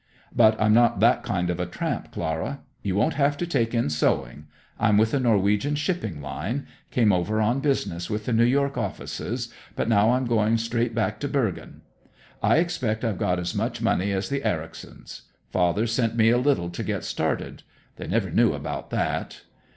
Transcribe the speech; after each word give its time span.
"But 0.35 0.59
I'm 0.59 0.73
not 0.73 0.99
that 1.01 1.21
kind 1.21 1.51
of 1.51 1.59
a 1.59 1.67
tramp, 1.67 2.11
Clara. 2.11 2.61
You 2.81 2.95
won't 2.95 3.13
have 3.21 3.37
to 3.37 3.45
take 3.45 3.75
in 3.75 3.91
sewing. 3.91 4.47
I'm 4.79 4.97
with 4.97 5.13
a 5.13 5.19
Norwegian 5.19 5.75
shipping 5.75 6.23
line; 6.23 6.65
came 6.89 7.11
over 7.13 7.39
on 7.39 7.59
business 7.59 8.09
with 8.09 8.25
the 8.25 8.33
New 8.33 8.43
York 8.45 8.79
offices, 8.79 9.53
but 9.75 9.87
now 9.87 10.13
I'm 10.13 10.25
going 10.25 10.57
straight 10.57 10.95
back 10.95 11.19
to 11.19 11.27
Bergen. 11.27 11.81
I 12.41 12.57
expect 12.57 13.05
I've 13.05 13.19
got 13.19 13.37
as 13.37 13.53
much 13.53 13.79
money 13.79 14.11
as 14.11 14.27
the 14.29 14.43
Ericsons. 14.43 15.27
Father 15.51 15.85
sent 15.85 16.15
me 16.15 16.31
a 16.31 16.39
little 16.39 16.71
to 16.71 16.81
get 16.81 17.03
started. 17.03 17.61
They 17.97 18.07
never 18.07 18.31
knew 18.31 18.53
about 18.53 18.89
that. 18.89 19.41